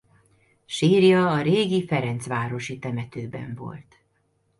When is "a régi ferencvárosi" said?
1.31-2.79